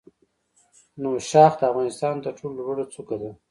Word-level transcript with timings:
نوشاخ 1.01 1.51
د 1.57 1.61
افغانستان 1.71 2.15
تر 2.25 2.33
ټولو 2.37 2.53
لوړه 2.59 2.85
څوکه 2.93 3.15
ده. 3.21 3.29